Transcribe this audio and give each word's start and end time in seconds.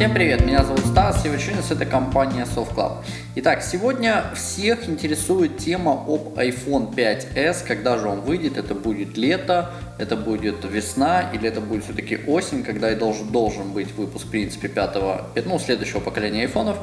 Всем 0.00 0.14
привет, 0.14 0.46
меня 0.46 0.64
зовут 0.64 0.86
Стас, 0.86 1.26
я 1.26 1.30
Вачунис, 1.30 1.70
это 1.70 1.84
компания 1.84 2.46
SoftClub. 2.46 3.04
Итак, 3.34 3.62
сегодня 3.62 4.24
всех 4.34 4.88
интересует 4.88 5.58
тема 5.58 5.92
об 5.92 6.38
iPhone 6.38 6.94
5s, 6.94 7.66
когда 7.66 7.98
же 7.98 8.08
он 8.08 8.22
выйдет, 8.22 8.56
это 8.56 8.74
будет 8.74 9.18
лето, 9.18 9.72
это 9.98 10.16
будет 10.16 10.64
весна 10.64 11.30
или 11.34 11.46
это 11.46 11.60
будет 11.60 11.84
все-таки 11.84 12.18
осень, 12.26 12.62
когда 12.62 12.90
и 12.90 12.94
должен, 12.94 13.28
должен 13.28 13.74
быть 13.74 13.94
выпуск, 13.94 14.24
в 14.24 14.30
принципе, 14.30 14.68
пятого, 14.68 15.26
ну, 15.44 15.58
следующего 15.58 16.00
поколения 16.00 16.44
айфонов. 16.44 16.78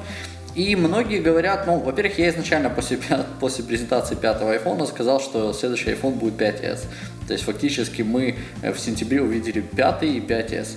И 0.54 0.76
многие 0.76 1.20
говорят, 1.20 1.66
ну, 1.66 1.80
во-первых, 1.80 2.20
я 2.20 2.30
изначально 2.30 2.70
после, 2.70 3.00
после 3.40 3.64
презентации 3.64 4.14
пятого 4.14 4.56
iPhone 4.56 4.86
сказал, 4.86 5.20
что 5.20 5.54
следующий 5.54 5.90
iPhone 5.90 6.20
будет 6.20 6.40
5s. 6.40 6.82
То 7.26 7.34
есть 7.34 7.46
фактически 7.46 8.04
мы 8.04 8.36
в 8.62 8.78
сентябре 8.78 9.24
увидели 9.24 9.62
пятый 9.62 10.18
и 10.18 10.20
5s. 10.20 10.68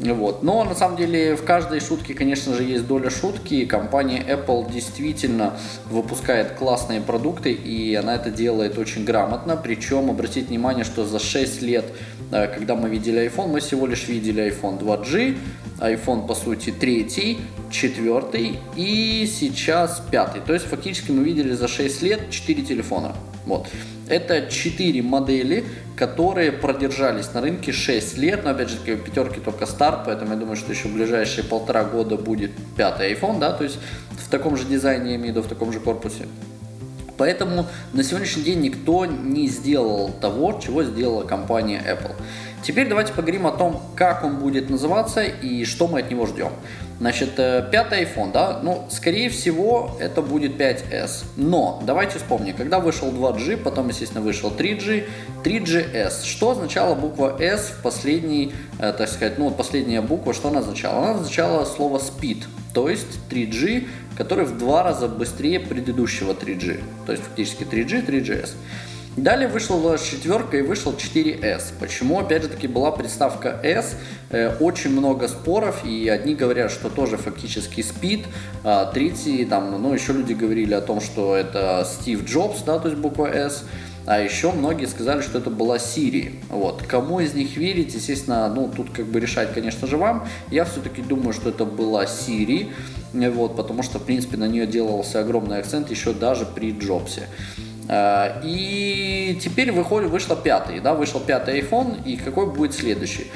Вот. 0.00 0.42
Но 0.42 0.64
на 0.64 0.74
самом 0.74 0.96
деле 0.96 1.36
в 1.36 1.44
каждой 1.44 1.80
шутке, 1.80 2.14
конечно 2.14 2.54
же, 2.54 2.62
есть 2.62 2.86
доля 2.86 3.10
шутки. 3.10 3.66
Компания 3.66 4.24
Apple 4.26 4.72
действительно 4.72 5.54
выпускает 5.90 6.52
классные 6.52 7.02
продукты, 7.02 7.52
и 7.52 7.94
она 7.94 8.14
это 8.14 8.30
делает 8.30 8.78
очень 8.78 9.04
грамотно. 9.04 9.56
Причем 9.56 10.08
обратите 10.08 10.46
внимание, 10.46 10.84
что 10.84 11.04
за 11.04 11.18
6 11.18 11.60
лет, 11.60 11.84
э, 12.32 12.48
когда 12.48 12.76
мы 12.76 12.88
видели 12.88 13.30
iPhone, 13.30 13.48
мы 13.48 13.60
всего 13.60 13.86
лишь 13.86 14.08
видели 14.08 14.50
iPhone 14.50 14.78
2G, 14.78 15.36
iPhone, 15.80 16.26
по 16.26 16.34
сути, 16.34 16.70
3, 16.70 17.38
4 17.70 18.54
и 18.76 19.26
сейчас 19.30 20.02
5. 20.10 20.44
То 20.46 20.54
есть 20.54 20.64
фактически 20.64 21.10
мы 21.10 21.22
видели 21.24 21.52
за 21.52 21.68
6 21.68 22.02
лет 22.02 22.30
4 22.30 22.62
телефона. 22.62 23.14
Вот. 23.50 23.66
Это 24.08 24.48
4 24.48 25.02
модели, 25.02 25.64
которые 25.96 26.52
продержались 26.52 27.34
на 27.34 27.40
рынке 27.40 27.72
6 27.72 28.16
лет, 28.16 28.44
но 28.44 28.50
опять 28.50 28.70
же 28.70 28.76
таки 28.76 28.94
пятерки 28.94 29.40
только 29.40 29.66
старт, 29.66 30.02
поэтому 30.06 30.34
я 30.34 30.38
думаю, 30.38 30.54
что 30.54 30.70
еще 30.70 30.86
в 30.86 30.94
ближайшие 30.94 31.42
полтора 31.42 31.82
года 31.82 32.16
будет 32.16 32.52
пятый 32.76 33.12
iPhone, 33.12 33.40
да, 33.40 33.50
то 33.50 33.64
есть 33.64 33.78
в 34.12 34.30
таком 34.30 34.56
же 34.56 34.66
дизайне, 34.66 35.10
я 35.10 35.16
имею 35.16 35.32
в 35.32 35.36
виду, 35.36 35.42
в 35.42 35.48
таком 35.48 35.72
же 35.72 35.80
корпусе. 35.80 36.26
Поэтому 37.18 37.66
на 37.92 38.04
сегодняшний 38.04 38.44
день 38.44 38.60
никто 38.60 39.04
не 39.04 39.48
сделал 39.48 40.10
того, 40.20 40.60
чего 40.64 40.84
сделала 40.84 41.24
компания 41.24 41.82
Apple. 41.84 42.14
Теперь 42.62 42.88
давайте 42.88 43.12
поговорим 43.12 43.46
о 43.46 43.52
том, 43.52 43.82
как 43.96 44.22
он 44.22 44.38
будет 44.38 44.68
называться 44.68 45.22
и 45.22 45.64
что 45.64 45.88
мы 45.88 46.00
от 46.00 46.10
него 46.10 46.26
ждем. 46.26 46.52
Значит, 47.00 47.38
э, 47.38 47.66
пятый 47.72 48.04
iPhone, 48.04 48.30
да, 48.30 48.60
ну, 48.62 48.86
скорее 48.90 49.30
всего, 49.30 49.96
это 49.98 50.20
будет 50.20 50.60
5S. 50.60 51.24
Но, 51.36 51.82
давайте 51.86 52.18
вспомним, 52.18 52.54
когда 52.54 52.78
вышел 52.78 53.10
2G, 53.10 53.56
потом, 53.56 53.88
естественно, 53.88 54.20
вышел 54.20 54.50
3G, 54.50 55.08
3GS. 55.42 56.26
Что 56.26 56.50
означала 56.50 56.94
буква 56.94 57.40
S 57.40 57.72
в 57.78 57.82
последней, 57.82 58.52
э, 58.78 58.92
так 58.92 59.08
сказать, 59.08 59.38
ну, 59.38 59.50
последняя 59.50 60.02
буква, 60.02 60.34
что 60.34 60.48
она 60.48 60.58
означала? 60.60 60.98
Она 60.98 61.10
означала 61.12 61.64
слово 61.64 61.98
speed, 61.98 62.44
то 62.74 62.90
есть 62.90 63.18
3G, 63.30 63.88
который 64.18 64.44
в 64.44 64.58
два 64.58 64.82
раза 64.82 65.08
быстрее 65.08 65.58
предыдущего 65.58 66.34
3G. 66.34 66.80
То 67.06 67.12
есть, 67.12 67.24
фактически 67.24 67.62
3G, 67.62 68.06
3GS. 68.06 68.50
Далее 69.16 69.48
вышла 69.48 69.98
четверка 69.98 70.58
и 70.58 70.62
вышел 70.62 70.92
4S. 70.92 71.72
Почему, 71.80 72.20
опять 72.20 72.42
же 72.42 72.48
таки, 72.48 72.68
была 72.68 72.92
приставка 72.92 73.58
S? 73.62 73.96
Э, 74.30 74.54
очень 74.60 74.90
много 74.90 75.26
споров, 75.26 75.84
и 75.84 76.08
одни 76.08 76.36
говорят, 76.36 76.70
что 76.70 76.88
тоже 76.88 77.16
фактически 77.16 77.80
спид, 77.80 78.26
а 78.62 78.86
третьи, 78.86 79.44
там, 79.44 79.82
ну, 79.82 79.92
еще 79.92 80.12
люди 80.12 80.32
говорили 80.32 80.74
о 80.74 80.80
том, 80.80 81.00
что 81.00 81.34
это 81.34 81.84
Стив 81.90 82.24
Джобс, 82.24 82.62
да, 82.62 82.78
то 82.78 82.88
есть 82.88 83.00
буква 83.00 83.26
S. 83.26 83.64
А 84.06 84.18
еще 84.18 84.50
многие 84.52 84.86
сказали, 84.86 85.20
что 85.20 85.38
это 85.38 85.50
была 85.50 85.76
Siri. 85.76 86.34
Вот. 86.48 86.82
Кому 86.82 87.20
из 87.20 87.34
них 87.34 87.56
верить, 87.56 87.94
естественно, 87.94 88.48
ну, 88.48 88.70
тут 88.74 88.90
как 88.90 89.06
бы 89.06 89.20
решать, 89.20 89.52
конечно 89.52 89.86
же, 89.86 89.96
вам. 89.96 90.26
Я 90.50 90.64
все-таки 90.64 91.02
думаю, 91.02 91.32
что 91.32 91.50
это 91.50 91.64
была 91.64 92.04
Siri, 92.04 92.72
вот, 93.12 93.56
потому 93.56 93.82
что, 93.82 93.98
в 93.98 94.04
принципе, 94.04 94.36
на 94.36 94.48
нее 94.48 94.66
делался 94.66 95.20
огромный 95.20 95.58
акцент 95.58 95.90
еще 95.90 96.12
даже 96.12 96.46
при 96.46 96.72
Джобсе. 96.72 97.28
Э, 97.90 98.40
и 98.44 99.36
теперь 99.42 99.72
выходит, 99.72 100.10
вышло 100.10 100.36
пятый, 100.36 100.78
да, 100.78 100.94
вышел 100.94 101.18
пятый 101.18 101.60
iPhone, 101.60 102.04
и 102.04 102.16
какой 102.16 102.46
будет 102.46 102.72
следующий? 102.72 103.26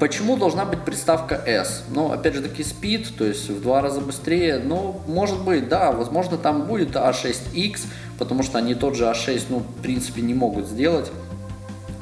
Почему 0.00 0.36
должна 0.36 0.64
быть 0.64 0.80
приставка 0.80 1.36
S? 1.46 1.84
Ну, 1.88 2.10
опять 2.10 2.34
же 2.34 2.42
таки, 2.42 2.62
Speed, 2.62 3.16
то 3.16 3.24
есть 3.24 3.48
в 3.48 3.62
два 3.62 3.80
раза 3.80 4.00
быстрее. 4.00 4.58
Ну, 4.58 5.00
может 5.06 5.40
быть, 5.44 5.68
да, 5.68 5.92
возможно, 5.92 6.36
там 6.36 6.66
будет 6.66 6.96
A6X, 6.96 7.82
потому 8.18 8.42
что 8.42 8.58
они 8.58 8.74
тот 8.74 8.96
же 8.96 9.04
A6, 9.04 9.44
ну, 9.50 9.58
в 9.60 9.82
принципе, 9.82 10.22
не 10.22 10.34
могут 10.34 10.66
сделать. 10.66 11.12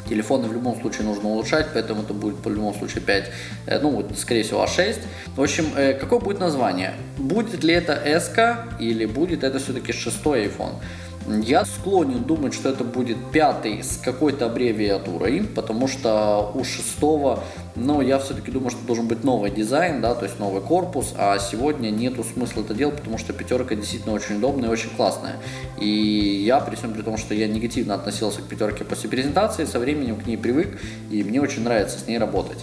Телефоны 0.09 0.49
в 0.49 0.53
любом 0.55 0.81
случае 0.81 1.05
нужно 1.05 1.29
улучшать, 1.29 1.69
поэтому 1.75 2.03
это 2.03 2.15
будет 2.15 2.37
по 2.39 2.49
любому 2.49 2.75
случаю 2.75 3.03
5, 3.03 3.31
э, 3.67 3.79
ну, 3.81 4.05
скорее 4.17 4.43
всего, 4.43 4.65
A6. 4.65 4.97
В 5.37 5.43
общем, 5.43 5.67
э, 5.77 5.93
какое 5.93 6.19
будет 6.19 6.41
название? 6.41 6.95
Будет 7.19 7.63
ли 7.63 7.75
это 7.75 7.93
S 7.93 8.33
или 8.81 9.05
будет 9.05 9.45
это 9.45 9.59
все-таки 9.59 9.93
шестой 9.93 10.47
iPhone? 10.47 10.77
Я 11.29 11.65
склонен 11.65 12.25
думать, 12.25 12.53
что 12.53 12.71
это 12.71 12.83
будет 12.83 13.17
пятый 13.31 13.83
с 13.83 13.97
какой-то 13.97 14.47
аббревиатурой, 14.47 15.45
потому 15.45 15.87
что 15.87 16.51
у 16.55 16.65
шестого, 16.65 17.45
ну, 17.77 18.01
я 18.01 18.19
все-таки 18.19 18.51
думаю, 18.51 18.71
что 18.71 18.85
должен 18.85 19.07
быть 19.07 19.23
новый 19.23 19.51
дизайн, 19.51 20.01
да, 20.01 20.15
то 20.15 20.25
есть 20.25 20.41
новый 20.41 20.61
корпус, 20.61 21.15
а 21.17 21.39
сегодня 21.39 21.91
нету 21.91 22.25
смысла 22.25 22.63
это 22.63 22.75
делать, 22.75 22.97
потому 22.97 23.19
что 23.19 23.33
пятерка 23.33 23.77
действительно 23.77 24.15
очень 24.15 24.39
удобная 24.39 24.69
и 24.69 24.73
очень 24.73 24.91
классная. 24.91 25.37
И 25.79 26.43
я, 26.45 26.59
при 26.61 26.75
всем 26.75 26.93
при 26.93 27.03
том, 27.03 27.17
что 27.17 27.35
я 27.35 27.47
негативно 27.47 27.95
относился 27.95 28.41
к 28.41 28.45
пятерке 28.45 28.85
после 28.85 29.09
презентации, 29.09 29.65
со 29.65 29.79
временем 29.79 30.17
к 30.17 30.27
ней 30.27 30.37
привык, 30.37 30.81
и 31.11 31.23
мне 31.23 31.41
очень 31.41 31.63
нравится 31.63 31.99
с 32.01 32.07
ней 32.09 32.19
работать. 32.19 32.59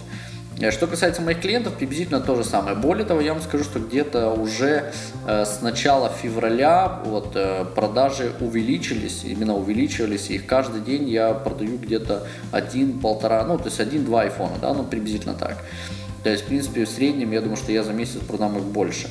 Э, 0.60 0.70
что 0.70 0.86
касается 0.86 1.22
моих 1.22 1.40
клиентов, 1.40 1.74
приблизительно 1.74 2.20
то 2.20 2.36
же 2.36 2.44
самое. 2.44 2.76
Более 2.76 3.06
того, 3.06 3.20
я 3.20 3.32
вам 3.32 3.42
скажу, 3.42 3.64
что 3.64 3.80
где-то 3.80 4.30
уже 4.30 4.92
э, 5.26 5.44
с 5.44 5.62
начала 5.62 6.10
февраля 6.10 7.00
вот, 7.04 7.32
э, 7.34 7.64
продажи 7.74 8.32
увеличились, 8.40 9.24
именно 9.24 9.56
увеличивались, 9.56 10.30
и 10.30 10.38
каждый 10.38 10.82
день 10.82 11.08
я 11.08 11.32
продаю 11.32 11.78
где-то 11.78 12.26
один-полтора, 12.52 13.44
ну, 13.44 13.56
то 13.58 13.64
есть 13.66 13.80
один-два 13.80 14.22
айфона, 14.22 14.56
да, 14.60 14.74
ну, 14.74 14.84
приблизительно 14.84 15.34
так. 15.34 15.64
То 16.22 16.28
есть, 16.28 16.44
в 16.44 16.46
принципе, 16.46 16.84
в 16.84 16.88
среднем, 16.88 17.32
я 17.32 17.40
думаю, 17.40 17.56
что 17.56 17.72
я 17.72 17.82
за 17.82 17.94
месяц 17.94 18.20
продам 18.20 18.58
их 18.58 18.64
больше. 18.64 19.08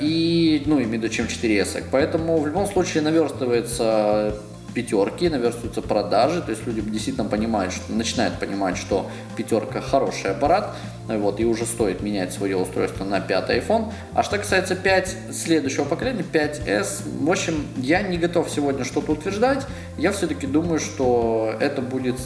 И, 0.00 0.62
ну, 0.66 0.76
имею 0.76 0.90
в 0.90 0.92
виду, 0.92 1.08
чем 1.08 1.26
4S. 1.26 1.84
Поэтому 1.90 2.38
в 2.38 2.46
любом 2.46 2.66
случае 2.68 3.02
наверстывается 3.02 4.36
пятерки, 4.74 5.28
наверстываются 5.28 5.82
продажи, 5.82 6.42
то 6.42 6.50
есть 6.50 6.66
люди 6.66 6.80
действительно 6.80 7.28
понимают, 7.28 7.72
что, 7.72 7.92
начинают 7.92 8.38
понимать, 8.38 8.76
что 8.76 9.10
пятерка 9.36 9.80
хороший 9.80 10.32
аппарат, 10.32 10.74
вот, 11.08 11.40
и 11.40 11.44
уже 11.44 11.64
стоит 11.64 12.02
менять 12.02 12.32
свое 12.32 12.56
устройство 12.56 13.04
на 13.04 13.20
пятый 13.20 13.58
iPhone. 13.58 13.92
А 14.14 14.22
что 14.22 14.38
касается 14.38 14.74
5 14.74 15.16
следующего 15.32 15.84
поколения, 15.84 16.24
5S, 16.30 17.24
в 17.24 17.30
общем, 17.30 17.66
я 17.76 18.02
не 18.02 18.18
готов 18.18 18.50
сегодня 18.50 18.84
что-то 18.84 19.12
утверждать, 19.12 19.66
я 19.98 20.12
все-таки 20.12 20.46
думаю, 20.46 20.80
что 20.80 21.54
это 21.60 21.80
будет, 21.82 22.16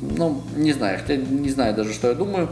ну, 0.00 0.42
не 0.56 0.72
знаю, 0.72 0.98
хотя 0.98 1.16
не 1.16 1.50
знаю 1.50 1.74
даже, 1.74 1.92
что 1.92 2.08
я 2.08 2.14
думаю, 2.14 2.48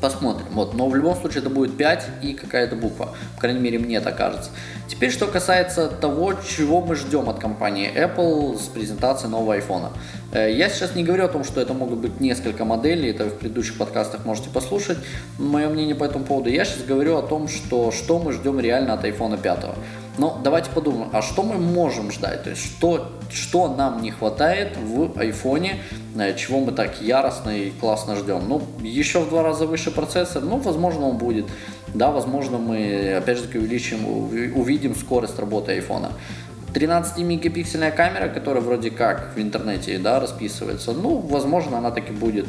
Посмотрим. 0.00 0.46
Вот. 0.52 0.74
Но 0.74 0.88
в 0.88 0.94
любом 0.94 1.16
случае 1.16 1.40
это 1.40 1.50
будет 1.50 1.76
5 1.76 2.06
и 2.22 2.34
какая-то 2.34 2.76
буква. 2.76 3.14
По 3.34 3.40
крайней 3.40 3.60
мере, 3.60 3.78
мне 3.78 4.00
так 4.00 4.16
кажется. 4.16 4.50
Теперь, 4.88 5.10
что 5.10 5.26
касается 5.26 5.88
того, 5.88 6.34
чего 6.34 6.80
мы 6.80 6.94
ждем 6.94 7.28
от 7.28 7.38
компании 7.38 7.90
Apple 7.92 8.58
с 8.58 8.68
презентацией 8.68 9.30
нового 9.30 9.58
iPhone. 9.58 9.92
Э, 10.32 10.52
я 10.52 10.68
сейчас 10.68 10.94
не 10.94 11.02
говорю 11.02 11.24
о 11.24 11.28
том, 11.28 11.44
что 11.44 11.60
это 11.60 11.74
могут 11.74 11.98
быть 11.98 12.20
несколько 12.20 12.64
моделей, 12.64 13.10
это 13.10 13.24
в 13.24 13.38
предыдущих 13.38 13.78
подкастах 13.78 14.24
можете 14.24 14.50
послушать. 14.50 14.98
Мое 15.38 15.68
мнение 15.68 15.94
по 15.94 16.04
этому 16.04 16.24
поводу. 16.24 16.50
Я 16.50 16.64
сейчас 16.64 16.84
говорю 16.84 17.16
о 17.16 17.22
том, 17.22 17.48
что, 17.48 17.90
что 17.90 18.18
мы 18.18 18.32
ждем 18.32 18.60
реально 18.60 18.92
от 18.94 19.04
iPhone 19.04 19.40
5. 19.40 19.58
Но 20.18 20.40
давайте 20.42 20.70
подумаем, 20.70 21.10
а 21.12 21.20
что 21.20 21.42
мы 21.42 21.56
можем 21.58 22.10
ждать? 22.10 22.44
То 22.44 22.50
есть 22.50 22.62
что, 22.62 23.12
что 23.30 23.74
нам 23.74 24.02
не 24.02 24.10
хватает 24.10 24.76
в 24.76 25.18
айфоне, 25.18 25.82
э, 26.16 26.34
чего 26.36 26.60
мы 26.60 26.72
так 26.72 27.02
яростно 27.02 27.50
и 27.50 27.70
классно 27.70 28.16
ждем? 28.16 28.42
Ну, 28.48 28.62
еще 28.80 29.20
в 29.20 29.28
два 29.28 29.42
раза 29.42 29.66
выше 29.66 29.90
процессор, 29.90 30.42
ну, 30.42 30.56
возможно, 30.56 31.08
он 31.08 31.18
будет. 31.18 31.46
Да, 31.94 32.10
возможно, 32.10 32.58
мы, 32.58 33.14
опять 33.16 33.38
же 33.38 33.44
таки, 33.44 33.58
увеличим, 33.58 34.06
увидим 34.06 34.94
скорость 34.94 35.38
работы 35.38 35.72
айфона. 35.72 36.12
13-мегапиксельная 36.72 37.90
камера, 37.90 38.28
которая 38.28 38.62
вроде 38.62 38.90
как 38.90 39.32
в 39.34 39.40
интернете 39.40 39.98
да, 39.98 40.20
расписывается, 40.20 40.92
ну, 40.92 41.16
возможно, 41.16 41.78
она 41.78 41.90
таки 41.90 42.12
будет 42.12 42.46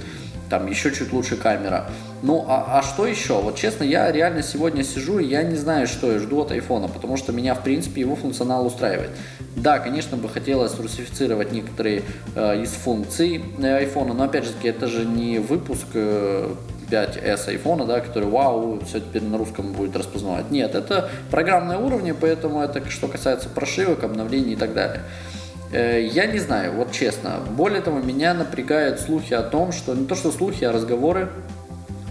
там 0.49 0.67
еще 0.67 0.93
чуть 0.93 1.11
лучше 1.13 1.35
камера. 1.37 1.89
Ну, 2.23 2.45
а, 2.47 2.79
а 2.79 2.81
что 2.81 3.05
еще? 3.05 3.39
Вот 3.41 3.55
честно, 3.55 3.83
я 3.83 4.11
реально 4.11 4.41
сегодня 4.41 4.83
сижу, 4.83 5.19
и 5.19 5.25
я 5.25 5.43
не 5.43 5.55
знаю, 5.55 5.87
что 5.87 6.11
я 6.11 6.19
жду 6.19 6.41
от 6.41 6.51
айфона, 6.51 6.87
потому 6.87 7.17
что 7.17 7.31
меня, 7.31 7.53
в 7.53 7.63
принципе, 7.63 8.01
его 8.01 8.15
функционал 8.15 8.65
устраивает. 8.65 9.11
Да, 9.55 9.79
конечно, 9.79 10.17
бы 10.17 10.29
хотелось 10.29 10.77
русифицировать 10.79 11.51
некоторые 11.51 12.03
э, 12.35 12.61
из 12.61 12.71
функций 12.71 13.43
э, 13.59 13.77
айфона, 13.77 14.13
но, 14.13 14.23
опять 14.23 14.45
же 14.45 14.51
это 14.63 14.87
же 14.87 15.05
не 15.05 15.39
выпуск 15.39 15.87
э, 15.93 16.53
5S 16.89 17.49
айфона, 17.49 17.85
да, 17.85 17.99
который, 17.99 18.29
вау, 18.29 18.79
все 18.85 18.99
теперь 18.99 19.23
на 19.23 19.37
русском 19.37 19.73
будет 19.73 19.95
распознавать. 19.95 20.51
Нет, 20.51 20.75
это 20.75 21.09
программные 21.29 21.77
уровни, 21.77 22.13
поэтому 22.13 22.61
это 22.61 22.87
что 22.89 23.07
касается 23.07 23.49
прошивок, 23.49 24.03
обновлений 24.03 24.53
и 24.53 24.55
так 24.55 24.73
далее. 24.73 25.01
Э, 25.71 26.01
я 26.01 26.25
не 26.25 26.39
знаю, 26.39 26.73
вот 26.73 26.91
честно. 26.91 27.39
Более 27.51 27.81
того, 27.81 27.99
меня 27.99 28.33
напрягают 28.33 28.99
слухи 28.99 29.33
о 29.33 29.43
том, 29.43 29.71
что 29.71 29.93
не 29.95 30.05
то 30.05 30.15
что 30.15 30.31
слухи, 30.31 30.63
а 30.63 30.71
разговоры 30.71 31.29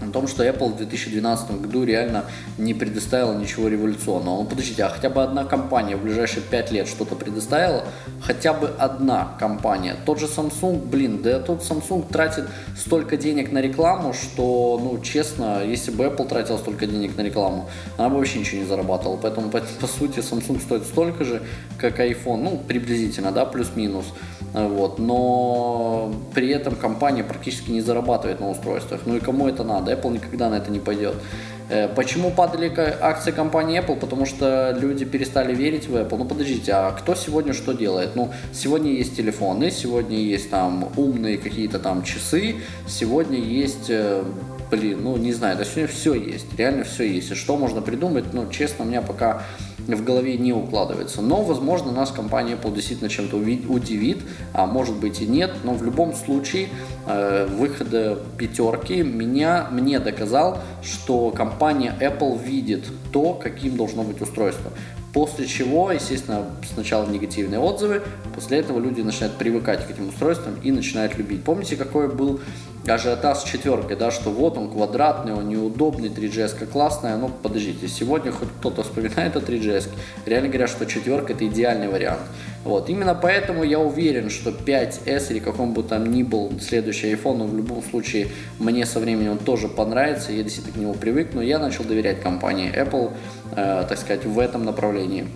о 0.09 0.13
том, 0.13 0.27
что 0.27 0.43
Apple 0.43 0.73
в 0.73 0.77
2012 0.77 1.61
году 1.61 1.83
реально 1.83 2.25
не 2.57 2.73
предоставила 2.73 3.33
ничего 3.33 3.67
революционного. 3.67 4.43
Ну, 4.43 4.45
подождите, 4.45 4.83
а 4.83 4.89
хотя 4.89 5.09
бы 5.09 5.23
одна 5.23 5.45
компания 5.45 5.95
в 5.95 6.03
ближайшие 6.03 6.41
5 6.41 6.71
лет 6.71 6.87
что-то 6.87 7.15
предоставила? 7.15 7.83
Хотя 8.21 8.53
бы 8.53 8.71
одна 8.77 9.35
компания. 9.39 9.95
Тот 10.05 10.19
же 10.19 10.25
Samsung, 10.25 10.85
блин, 10.85 11.21
да 11.21 11.39
тут 11.39 11.61
Samsung 11.61 12.05
тратит 12.11 12.45
столько 12.77 13.17
денег 13.17 13.51
на 13.51 13.59
рекламу, 13.59 14.13
что, 14.13 14.79
ну, 14.81 15.01
честно, 15.01 15.63
если 15.63 15.91
бы 15.91 16.05
Apple 16.05 16.27
тратила 16.27 16.57
столько 16.57 16.85
денег 16.87 17.17
на 17.17 17.21
рекламу, 17.21 17.69
она 17.97 18.09
бы 18.09 18.17
вообще 18.17 18.39
ничего 18.39 18.61
не 18.61 18.67
зарабатывала. 18.67 19.17
Поэтому, 19.17 19.49
по, 19.49 19.59
по 19.59 19.87
сути, 19.87 20.19
Samsung 20.19 20.61
стоит 20.61 20.83
столько 20.83 21.23
же, 21.23 21.41
как 21.77 21.99
iPhone, 21.99 22.37
ну, 22.37 22.61
приблизительно, 22.67 23.31
да, 23.31 23.45
плюс-минус. 23.45 24.05
Вот. 24.53 24.99
Но 24.99 25.96
при 26.37 26.49
этом 26.49 26.75
компания 26.75 27.23
практически 27.23 27.71
не 27.71 27.81
зарабатывает 27.81 28.39
на 28.39 28.51
устройствах. 28.51 29.01
Ну 29.07 29.15
и 29.15 29.19
кому 29.19 29.47
это 29.47 29.63
надо? 29.63 29.91
Apple 29.91 30.11
никогда 30.11 30.51
на 30.51 30.57
это 30.57 30.69
не 30.69 30.79
пойдет. 30.79 31.15
Э, 31.67 31.87
почему 31.87 32.29
падали 32.29 32.71
акции 33.01 33.31
компании 33.31 33.79
Apple? 33.79 33.99
Потому 33.99 34.27
что 34.27 34.77
люди 34.79 35.03
перестали 35.03 35.55
верить 35.55 35.87
в 35.87 35.95
Apple. 35.95 36.15
Ну 36.15 36.25
подождите, 36.25 36.73
а 36.73 36.91
кто 36.91 37.15
сегодня 37.15 37.53
что 37.53 37.73
делает? 37.73 38.15
Ну, 38.15 38.31
сегодня 38.53 38.91
есть 38.91 39.17
телефоны, 39.17 39.71
сегодня 39.71 40.17
есть 40.19 40.51
там 40.51 40.89
умные 40.95 41.39
какие-то 41.39 41.79
там 41.79 42.03
часы, 42.03 42.57
сегодня 42.87 43.39
есть 43.39 43.89
э, 43.89 44.23
блин, 44.69 44.99
ну 45.01 45.17
не 45.17 45.33
знаю, 45.33 45.57
да 45.57 45.65
сегодня 45.65 45.87
все 45.87 46.13
есть, 46.13 46.45
реально 46.55 46.83
все 46.83 47.03
есть. 47.03 47.31
И 47.31 47.33
что 47.33 47.57
можно 47.57 47.81
придумать, 47.81 48.25
ну 48.31 48.47
честно, 48.51 48.85
у 48.85 48.87
меня 48.87 49.01
пока 49.01 49.41
в 49.95 50.03
голове 50.03 50.37
не 50.37 50.53
укладывается. 50.53 51.21
Но, 51.21 51.41
возможно, 51.41 51.91
нас 51.91 52.11
компания 52.11 52.53
Apple 52.53 52.73
действительно 52.73 53.09
чем-то 53.09 53.37
удивит, 53.37 54.19
а 54.53 54.65
может 54.65 54.95
быть 54.95 55.21
и 55.21 55.27
нет. 55.27 55.51
Но 55.63 55.73
в 55.73 55.83
любом 55.83 56.13
случае, 56.13 56.69
э, 57.05 57.47
выхода 57.47 58.19
пятерки 58.37 59.01
меня, 59.03 59.67
мне 59.71 59.99
доказал, 59.99 60.59
что 60.83 61.31
компания 61.31 61.95
Apple 61.99 62.41
видит 62.43 62.85
то, 63.11 63.33
каким 63.33 63.77
должно 63.77 64.03
быть 64.03 64.21
устройство. 64.21 64.71
После 65.17 65.47
чего, 65.47 65.91
естественно, 65.91 66.45
сначала 66.71 67.09
негативные 67.09 67.59
отзывы, 67.59 68.03
после 68.35 68.59
этого 68.59 68.79
люди 68.79 69.01
начинают 69.01 69.35
привыкать 69.35 69.87
к 69.87 69.89
этим 69.89 70.09
устройствам 70.09 70.59
и 70.61 70.71
начинают 70.71 71.17
любить. 71.17 71.43
Помните, 71.43 71.75
какой 71.75 72.07
был 72.07 72.39
ажиотаж 72.87 73.39
с 73.39 73.43
четверкой, 73.43 73.95
да, 73.97 74.11
что 74.11 74.29
вот 74.29 74.59
он 74.59 74.69
квадратный, 74.69 75.33
он 75.33 75.49
неудобный, 75.49 76.09
3GS 76.09 76.67
классная, 76.67 77.17
ну 77.17 77.29
подождите, 77.29 77.87
сегодня 77.87 78.31
хоть 78.31 78.49
кто-то 78.59 78.83
вспоминает 78.83 79.35
о 79.35 79.39
3GS, 79.39 79.89
реально 80.27 80.49
говорят, 80.49 80.69
что 80.69 80.85
четверка 80.85 81.33
это 81.33 81.47
идеальный 81.47 81.87
вариант. 81.87 82.21
Вот, 82.67 82.89
именно 82.89 83.15
поэтому 83.15 83.63
я 83.63 83.79
уверен, 83.79 84.29
что 84.29 84.49
5S 84.49 85.31
или 85.31 85.39
каком 85.39 85.73
бы 85.73 85.83
там 85.83 86.11
ни 86.11 86.21
был 86.21 86.51
следующий 86.59 87.13
iPhone, 87.13 87.37
но 87.37 87.47
в 87.47 87.55
любом 87.55 87.81
случае 87.81 88.27
мне 88.59 88.85
со 88.85 88.99
временем 88.99 89.31
он 89.31 89.37
тоже 89.37 89.69
понравится, 89.69 90.33
я 90.33 90.43
действительно 90.43 90.73
к 90.73 90.77
нему 90.77 90.93
привыкну, 90.93 91.39
я 91.39 91.59
начал 91.59 91.85
доверять 91.85 92.19
компании 92.19 92.69
Apple, 92.69 93.13
э, 93.55 93.85
так 93.87 93.97
сказать, 93.97 94.25
в 94.25 94.37
этом 94.37 94.65
направлении. 94.65 95.27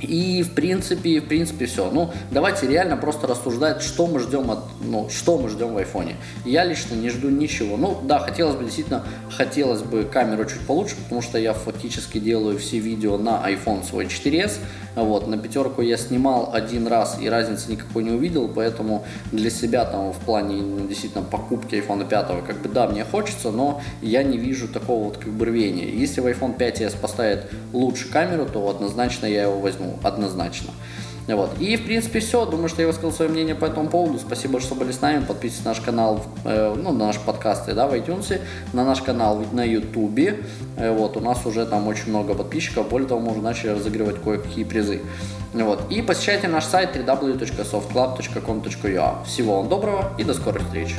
И 0.00 0.42
в 0.42 0.52
принципе, 0.52 1.20
в 1.20 1.28
принципе 1.28 1.66
все. 1.66 1.90
Ну, 1.90 2.10
давайте 2.30 2.66
реально 2.66 2.96
просто 2.96 3.26
рассуждать, 3.26 3.82
что 3.82 4.06
мы 4.06 4.20
ждем 4.20 4.50
от, 4.50 4.60
ну, 4.82 5.08
что 5.10 5.38
мы 5.38 5.48
ждем 5.48 5.74
в 5.74 5.78
айфоне. 5.78 6.16
Я 6.44 6.64
лично 6.64 6.94
не 6.94 7.08
жду 7.08 7.28
ничего. 7.28 7.76
Ну, 7.76 7.98
да, 8.02 8.18
хотелось 8.18 8.56
бы 8.56 8.64
действительно, 8.64 9.04
хотелось 9.30 9.82
бы 9.82 10.04
камеру 10.04 10.44
чуть 10.44 10.60
получше, 10.66 10.96
потому 11.04 11.22
что 11.22 11.38
я 11.38 11.54
фактически 11.54 12.18
делаю 12.18 12.58
все 12.58 12.78
видео 12.78 13.16
на 13.16 13.42
iPhone 13.50 13.86
свой 13.86 14.06
4s. 14.06 14.58
Вот, 14.96 15.26
на 15.28 15.36
пятерку 15.36 15.82
я 15.82 15.98
снимал 15.98 16.50
один 16.54 16.86
раз 16.86 17.18
и 17.20 17.28
разницы 17.28 17.70
никакой 17.70 18.02
не 18.02 18.10
увидел, 18.10 18.48
поэтому 18.48 19.04
для 19.30 19.50
себя 19.50 19.84
там 19.84 20.12
в 20.12 20.18
плане 20.18 20.56
ну, 20.62 20.88
действительно 20.88 21.22
покупки 21.22 21.74
iPhone 21.74 22.08
5, 22.08 22.26
как 22.46 22.62
бы 22.62 22.68
да, 22.70 22.88
мне 22.88 23.04
хочется, 23.04 23.50
но 23.50 23.82
я 24.00 24.22
не 24.22 24.38
вижу 24.38 24.68
такого 24.68 25.04
вот 25.04 25.18
как 25.18 25.32
бы 25.32 25.44
рвения. 25.44 25.90
Если 25.90 26.22
в 26.22 26.26
iPhone 26.26 26.56
5s 26.56 26.98
поставит 26.98 27.50
лучше 27.74 28.10
камеру, 28.10 28.46
то 28.50 28.68
однозначно 28.68 29.26
я 29.26 29.42
его 29.42 29.60
возьму 29.60 29.98
однозначно. 30.02 30.70
Вот. 31.28 31.58
И, 31.58 31.76
в 31.76 31.84
принципе, 31.84 32.20
все. 32.20 32.46
Думаю, 32.46 32.68
что 32.68 32.82
я 32.82 32.86
высказал 32.86 33.12
свое 33.12 33.30
мнение 33.30 33.54
по 33.54 33.64
этому 33.64 33.88
поводу. 33.88 34.18
Спасибо, 34.18 34.60
что 34.60 34.74
были 34.74 34.92
с 34.92 35.00
нами. 35.00 35.24
Подписывайтесь 35.24 35.64
на 35.64 35.70
наш 35.70 35.80
канал, 35.80 36.22
э, 36.44 36.74
ну, 36.76 36.92
на 36.92 37.06
наш 37.06 37.18
подкасты, 37.18 37.72
да, 37.74 37.86
в 37.86 37.94
iTunes, 37.94 38.40
на 38.72 38.84
наш 38.84 39.02
канал 39.02 39.42
на 39.52 39.64
YouTube. 39.64 40.34
Э, 40.76 40.92
вот, 40.92 41.16
у 41.16 41.20
нас 41.20 41.46
уже 41.46 41.66
там 41.66 41.88
очень 41.88 42.10
много 42.10 42.34
подписчиков. 42.34 42.88
Более 42.88 43.08
того, 43.08 43.20
мы 43.20 43.32
уже 43.32 43.40
начали 43.40 43.70
разыгрывать 43.70 44.22
кое-какие 44.22 44.64
призы. 44.64 45.00
Вот. 45.52 45.90
И 45.90 46.02
посещайте 46.02 46.48
наш 46.48 46.64
сайт 46.64 46.96
www.softclub.com.ua. 46.96 49.24
Всего 49.24 49.56
вам 49.56 49.68
доброго 49.68 50.12
и 50.18 50.24
до 50.24 50.34
скорых 50.34 50.62
встреч. 50.62 50.94